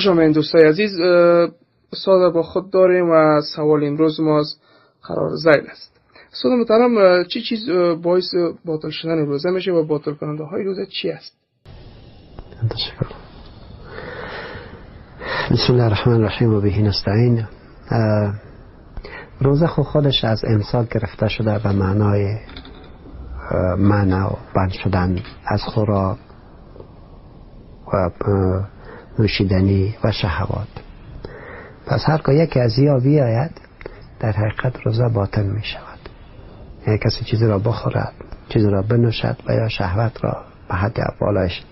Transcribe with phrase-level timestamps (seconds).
[0.00, 1.00] شما دوستای عزیز
[1.92, 4.56] استاد با خود داریم و سوال امروز ما از
[5.02, 6.00] قرار زیل است.
[6.32, 7.70] استاد محترم چی چیز
[8.02, 11.36] باعث باطل شدن روزه میشه و باطل کننده های روزه چی است؟
[12.70, 13.06] تشکر.
[15.50, 17.46] بسم الله الرحمن الرحیم و بهی نستعین.
[19.40, 22.38] روزه خود خودش از امسال گرفته شده به معنای
[23.78, 26.18] معنا و بند شدن از خوراک
[27.92, 28.10] و
[29.18, 30.68] نوشیدنی و شهوات.
[31.86, 33.50] پس هر یکی از یا بیاید
[34.20, 35.98] در حقیقت روزه باطل می شود
[36.86, 38.12] یعنی کسی چیزی را بخورد
[38.48, 41.62] چیزی را بنوشد و یا شهوت را به حد بالایش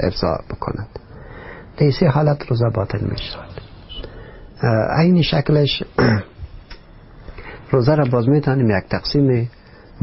[0.00, 0.88] ارضا بکند.
[1.76, 3.60] دیسی حالت روزه باطل می شود
[4.98, 5.82] این شکلش
[7.72, 9.50] روزه را باز می‌تونیم یک تقسیم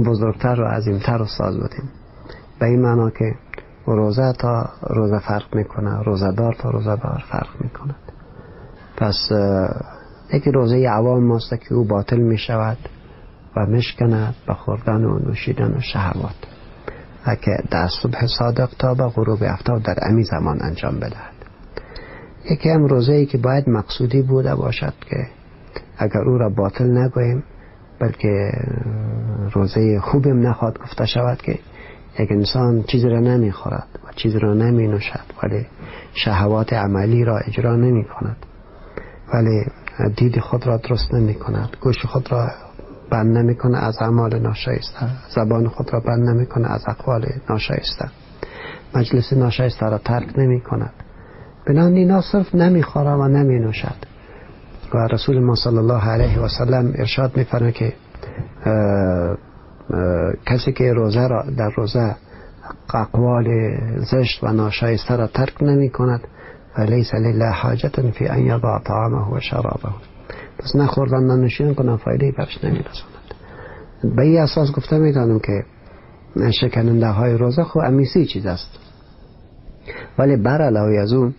[0.06, 1.90] بزرگتر و عظیمتر و ساز بدیم.
[2.60, 3.36] به این معنا که
[3.96, 7.96] روزه تا روزه فرق می‌کنه روزه دار تا روزه دار فرق می‌کنه.
[8.98, 9.32] پس
[10.34, 12.78] یکی روزه عوام ماست که او باطل می‌شود
[13.58, 16.36] و میشکند به خوردن و نوشیدن و شهوات.
[17.36, 21.34] که در صبح صادق تا به غروب افتاب در امی زمان انجام بدهد.
[22.52, 25.28] یکی هم روزه ای که باید مقصودی بوده باشد که
[25.98, 27.44] اگر او را باطل نگوییم
[28.00, 28.52] بلکه
[29.54, 31.60] روزه خوبیم نخواد گفته شود که
[32.20, 35.66] یک انسان چیزی را نمی خورد و چیزی را نمی نوشد ولی
[36.14, 38.38] شهوات عملی را اجرا نمی کند
[39.34, 39.66] ولی
[40.16, 42.50] دید خود را درست نمی کند گوش خود را
[43.10, 48.10] بند نمی کند از اعمال ناشایسته زبان خود را بند نمی کند از اقوال ناشایسته.
[48.96, 50.94] مجلس ناشایسته را ترک نمی کند
[51.68, 53.96] بنابراین اینا صرف نمی خورد و نمی نوشد
[54.94, 57.94] و رسول ما صلی الله علیه و سلم ارشاد می که
[60.46, 62.16] کسی که روزه را در روزه
[62.94, 63.48] اقوال
[64.12, 66.22] زشت و ناشایسته را ترک نمی کند
[66.76, 69.90] فلیس لله حاجت فی ان یضع طعامه و شرابه.
[70.60, 74.16] پس نخوردن ننوشیدن کنن فایده برش نمی رساند.
[74.16, 75.64] به این اساس گفته می دانم که
[76.52, 78.80] شکننده های روزه خو امیسی چیز است.
[80.20, 81.34] ولی بر علاوه از اون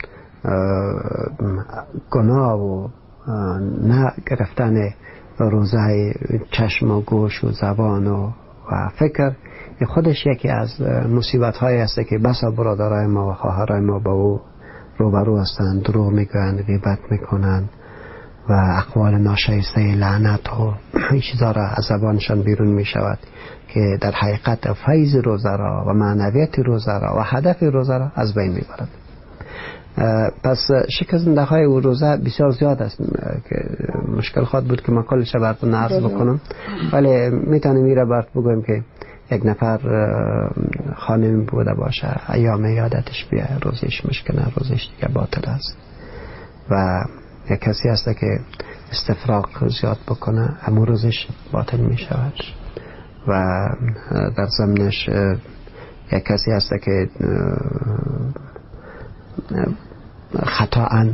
[2.11, 2.89] گناه و
[3.83, 4.95] نه گرفتن
[5.41, 6.15] روزه
[6.51, 8.31] چشم و گوش و زبان و,
[8.73, 9.33] و فکر.
[9.87, 14.41] خودش یکی از مصیبت های است که بسا برادرای ما و خواهرای ما با او
[14.99, 17.71] روبرو هستند درو می‌گویند غیبت می‌کنند
[18.49, 20.75] و اقوال ناشایسته لعنت و
[21.13, 23.19] این چیزا را از زبانشان بیرون می شود
[23.69, 28.35] که در حقیقت فیض روزه را و معنویت روزه را و هدف روزه را از
[28.35, 28.89] بین می برد
[30.45, 32.97] پس شکستنده های او روزه بسیار زیاد است
[33.49, 33.57] که
[34.17, 36.41] مشکل خواهد بود که من کلش براتون عرض بکنم.
[36.93, 38.83] ولی می‌تونیم میره برات بگویم که
[39.31, 39.79] یک نفر
[40.97, 42.33] خانمی بوده باشه.
[42.33, 45.77] ایام یادتش بیه روزش مشکنه روزش دیگه باطل است.
[46.71, 47.05] و
[47.51, 48.41] یک کسی هست که
[48.91, 52.35] استفراق زیاد بکنه همون روزش باطل می شود
[53.29, 53.69] و
[54.37, 55.09] در زمنش
[56.13, 57.09] یک کسی هست که
[60.59, 61.07] خطاا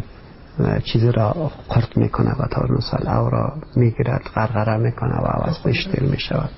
[0.84, 6.02] چیزی را قرط می‌کنه و تا مثال او را می‌گیرد غرغره می‌کنه و عوض بشتر
[6.02, 6.50] می‌شود.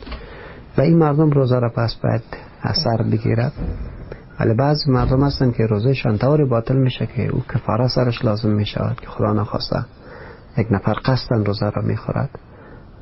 [0.79, 2.23] و این مردم روزه را پس باید
[2.63, 3.53] اثر بگیرد.
[4.41, 9.01] ولی بعض مردم هستن که روزهشان طوری باطل میشه که او کفاره سرش لازم می‌شود
[9.01, 9.85] که خدا نخواسته
[10.59, 12.31] یک نفر قصدن روزه را می‌خورد.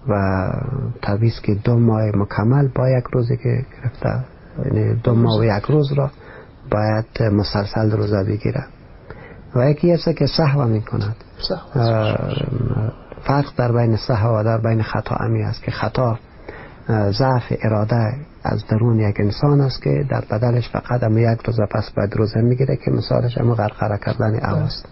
[0.09, 0.49] و
[1.03, 4.25] تویز که دو ماه مکمل با یک روزی که گرفته
[4.65, 6.11] یعنی دو ماه و یک روز را
[6.71, 8.65] باید مسلسل روزه بگیره
[9.57, 11.17] و یکی هست که صحوه می کند
[13.27, 16.19] فرق در بین صحوه و در بین خطا امی است که خطا
[16.89, 21.91] ضعف اراده از درون یک انسان است که در بدلش فقط اما یک روزه پس
[21.97, 24.87] باید روزه می‌گیره که مثالش اما غرقره کردن است.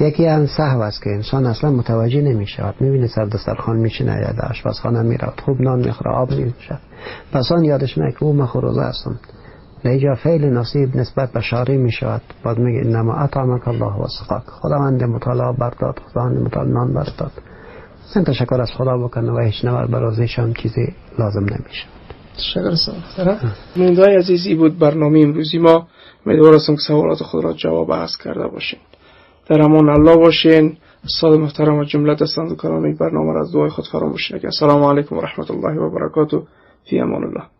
[0.00, 4.12] یکی هم صحو است که انسان اصلا متوجه نمی شود می بینی سر دسترخان میشینه
[4.12, 6.54] یا در آشپزخانه می رود خوب نان می‌خوره آب می
[7.32, 9.18] پس آن یادش میاد که او مخروزه هستم
[9.90, 14.42] اینجا فعل نصیب نسبت به شاری می شود باید میگه انما اطعمک الله و سقاک
[14.46, 17.32] خداوند مطالعه برداد خداوند مطالعه نان برداد.
[18.14, 21.86] سن تشکر از خدا بکنه و هیچ نور برازیش هم چیزی لازم نمیشه.
[22.36, 22.92] تشکر
[23.76, 25.58] موندای عزیزی بود برنامه امروزی.
[25.58, 25.86] ما
[26.26, 28.78] امیدوار که سوالات خود را جواب عرض کرده باشین
[29.46, 30.76] در امان الله باشین.
[31.04, 32.56] استاد محترم و جمله دستان
[33.00, 36.42] برنامه را از دعای خود فراموش نکنید السلام علیکم و رحمت الله و برکاته.
[36.90, 37.54] فی امان الله.